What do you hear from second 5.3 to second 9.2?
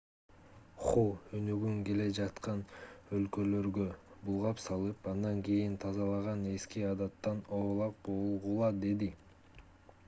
кийин тазалаган эски адаттан оолак болгула деди